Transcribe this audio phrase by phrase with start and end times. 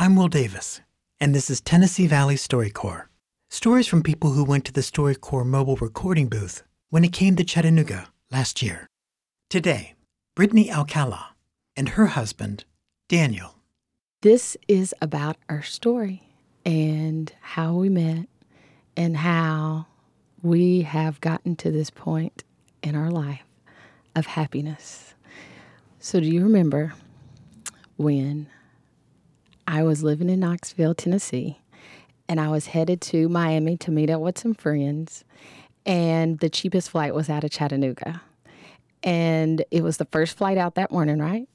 [0.00, 0.80] I'm Will Davis,
[1.20, 3.04] and this is Tennessee Valley StoryCorps.
[3.50, 7.44] Stories from people who went to the StoryCorps mobile recording booth when it came to
[7.44, 8.88] Chattanooga last year.
[9.50, 9.92] Today,
[10.34, 11.34] Brittany Alcala
[11.76, 12.64] and her husband,
[13.10, 13.56] Daniel.
[14.22, 16.22] This is about our story
[16.64, 18.26] and how we met
[18.96, 19.84] and how
[20.40, 22.42] we have gotten to this point
[22.82, 23.44] in our life
[24.16, 25.12] of happiness.
[25.98, 26.94] So, do you remember
[27.98, 28.46] when
[29.70, 31.60] I was living in Knoxville, Tennessee,
[32.28, 35.24] and I was headed to Miami to meet up with some friends,
[35.86, 38.20] and the cheapest flight was out of Chattanooga?
[39.04, 41.48] And it was the first flight out that morning, right?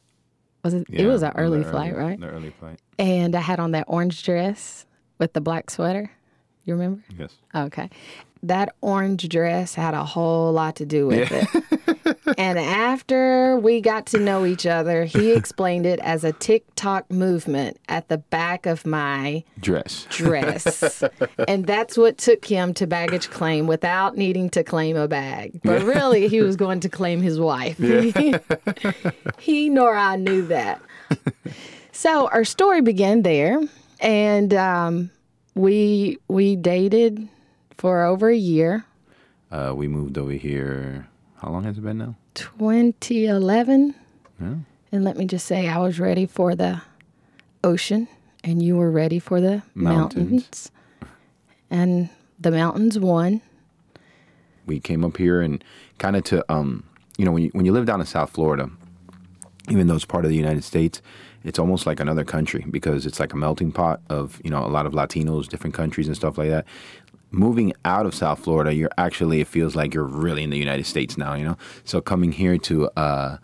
[0.63, 0.87] Was it?
[0.89, 2.17] yeah, it was an early flight, right?
[2.17, 2.79] The early flight.
[2.97, 4.85] And I had on that orange dress
[5.19, 6.09] with the black sweater.
[6.63, 7.03] You remember?
[7.19, 7.35] Yes.
[7.53, 7.89] Okay.
[8.43, 11.47] That orange dress had a whole lot to do with it.
[12.37, 17.77] and after we got to know each other, he explained it as a TikTok movement
[17.87, 20.07] at the back of my Dress.
[20.09, 21.03] dress.
[21.47, 25.59] and that's what took him to baggage claim without needing to claim a bag.
[25.63, 27.77] But really, he was going to claim his wife.
[29.39, 30.81] he nor I knew that.
[31.91, 33.61] So our story began there,
[33.99, 35.11] and um,
[35.55, 37.27] we we dated
[37.77, 38.85] for over a year.
[39.51, 41.07] Uh, we moved over here.
[41.45, 42.15] How long has it been now?
[42.33, 43.93] 2011.
[44.41, 44.55] Yeah.
[44.91, 46.81] And let me just say, I was ready for the
[47.63, 48.07] ocean,
[48.43, 50.17] and you were ready for the Mountains.
[50.31, 50.71] mountains.
[51.69, 53.41] And the mountains won.
[54.65, 55.63] we came up here and
[55.99, 56.83] kind of to um
[57.17, 58.67] you know when you when you live down in South Florida,
[59.69, 60.99] even though it's part of the United States,
[61.43, 64.67] it's almost like another country because it's like a melting pot of you know a
[64.67, 66.65] lot of Latinos, different countries and stuff like that.
[67.35, 70.85] Moving out of South Florida, you're actually it feels like you're really in the United
[70.85, 71.57] States now, you know.
[71.83, 73.37] So coming here to uh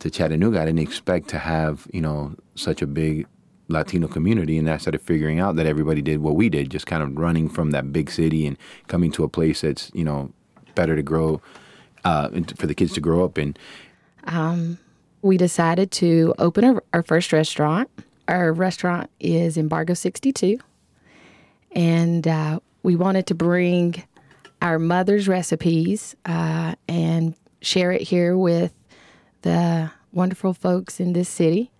[0.00, 3.26] to Chattanooga, I didn't expect to have you know such a big
[3.68, 7.02] Latino community, and I started figuring out that everybody did what we did, just kind
[7.02, 8.56] of running from that big city and
[8.88, 10.32] coming to a place that's you know
[10.74, 11.40] better to grow
[12.04, 13.56] uh, for the kids to grow up in.
[14.24, 14.78] Um,
[15.22, 17.90] we decided to open our, our first restaurant.
[18.26, 20.58] Our restaurant is Embargo 62.
[21.72, 24.02] And uh, we wanted to bring
[24.62, 28.72] our mother's recipes uh, and share it here with
[29.42, 31.70] the wonderful folks in this city.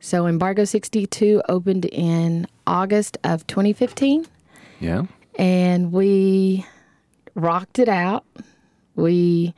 [0.00, 4.26] So, Embargo 62 opened in August of 2015
[4.80, 5.04] Yeah,
[5.38, 6.64] and we
[7.34, 8.24] rocked it out.
[8.94, 9.54] We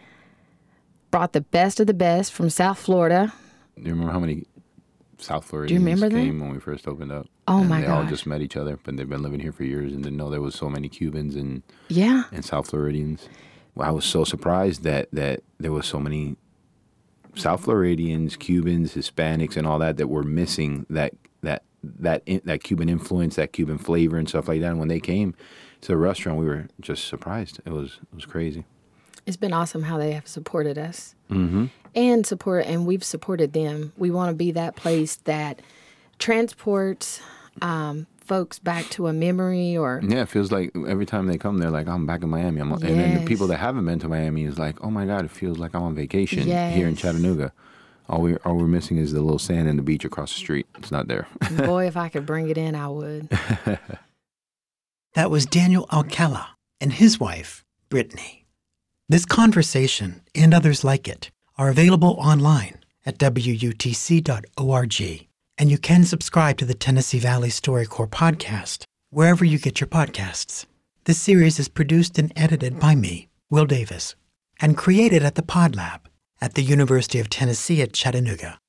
[1.13, 3.33] brought the best of the best from South Florida.
[3.77, 4.47] do you remember how many
[5.23, 6.23] South Floridians remember that?
[6.23, 7.27] came when we first opened up?
[7.49, 7.87] Oh, and my god!
[7.87, 10.17] They all just met each other, but they've been living here for years and didn't
[10.17, 12.25] know there was so many Cubans and Yeah.
[12.33, 13.29] and South Floridians.
[13.75, 16.37] Well, I was so surprised that that there was so many
[17.35, 22.63] South Floridians, Cubans, Hispanics, and all that that were missing that that that in, that
[22.63, 24.71] Cuban influence, that Cuban flavor, and stuff like that.
[24.71, 25.35] And when they came
[25.81, 27.61] to the restaurant, we were just surprised.
[27.65, 28.65] It was it was crazy.
[29.27, 31.67] It's been awesome how they have supported us mm-hmm.
[31.95, 33.93] and support, and we've supported them.
[33.97, 35.61] We want to be that place that
[36.19, 37.21] transports
[37.61, 41.59] um, folks back to a memory or Yeah, it feels like every time they come,
[41.59, 44.09] they're like, "I'm back in Miami." I'm, And then the people that haven't been to
[44.09, 47.53] Miami is like, "Oh my God, it feels like I'm on vacation here in Chattanooga."
[48.09, 50.67] All we all we're missing is the little sand and the beach across the street.
[50.79, 51.29] It's not there.
[51.57, 53.29] boy, if I could bring it in, I would.
[55.15, 58.42] That was Daniel Alcala and his wife, Brittany.
[59.13, 65.01] This conversation and others like it are available online at WUTC.org,
[65.59, 70.65] and you can subscribe to the Tennessee Valley StoryCorps podcast wherever you get your podcasts.
[71.05, 74.15] This series is produced and edited by me, Will Davis,
[74.63, 76.09] and created at the Pod Lab
[76.41, 78.62] at the University of Tennessee at Chattanooga.